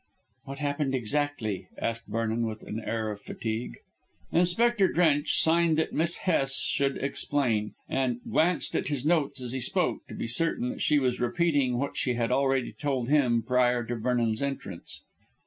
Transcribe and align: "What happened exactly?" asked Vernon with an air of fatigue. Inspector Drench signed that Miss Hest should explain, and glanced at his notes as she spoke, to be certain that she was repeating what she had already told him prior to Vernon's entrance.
"What 0.45 0.57
happened 0.57 0.95
exactly?" 0.95 1.67
asked 1.77 2.07
Vernon 2.07 2.47
with 2.47 2.63
an 2.63 2.79
air 2.79 3.11
of 3.11 3.21
fatigue. 3.21 3.77
Inspector 4.31 4.87
Drench 4.93 5.39
signed 5.39 5.77
that 5.77 5.93
Miss 5.93 6.15
Hest 6.25 6.59
should 6.59 6.97
explain, 6.97 7.75
and 7.87 8.19
glanced 8.27 8.75
at 8.75 8.87
his 8.87 9.05
notes 9.05 9.39
as 9.41 9.51
she 9.51 9.59
spoke, 9.59 10.07
to 10.07 10.15
be 10.15 10.27
certain 10.27 10.69
that 10.69 10.81
she 10.81 10.97
was 10.97 11.21
repeating 11.21 11.77
what 11.77 11.97
she 11.97 12.15
had 12.15 12.31
already 12.31 12.71
told 12.73 13.09
him 13.09 13.43
prior 13.43 13.83
to 13.83 13.95
Vernon's 13.95 14.41
entrance. 14.41 15.01